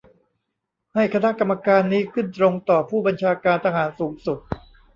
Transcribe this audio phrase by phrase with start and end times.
[0.93, 4.39] ให้คณะกรรมการนี้ขึ้นตรงต่อผู้บัญชาการทหารสูงสุด